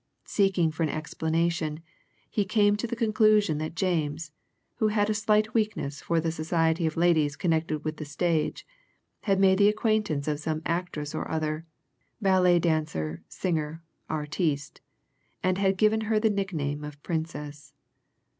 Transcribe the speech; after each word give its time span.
Seeking 0.25 0.71
for 0.71 0.81
an 0.81 0.89
explanation, 0.89 1.79
he 2.27 2.43
came 2.43 2.75
to 2.75 2.87
the 2.87 2.95
conclusion 2.95 3.59
that 3.59 3.75
James, 3.75 4.31
who 4.77 4.87
had 4.87 5.11
a 5.11 5.13
slight 5.13 5.53
weakness 5.53 6.01
for 6.01 6.19
the 6.19 6.31
society 6.31 6.87
of 6.87 6.97
ladies 6.97 7.35
connected 7.35 7.85
with 7.85 7.97
the 7.97 8.05
stage, 8.05 8.65
had 9.25 9.39
made 9.39 9.59
the 9.59 9.67
acquaintance 9.69 10.27
of 10.27 10.39
some 10.39 10.63
actress 10.65 11.13
or 11.13 11.29
other, 11.29 11.67
ballet 12.19 12.57
dancer, 12.57 13.21
singer, 13.29 13.83
artiste, 14.09 14.81
and 15.43 15.59
had 15.59 15.77
given 15.77 16.01
her 16.01 16.19
the 16.19 16.31
nickname 16.31 16.83
of 16.83 17.03
Princess. 17.03 17.75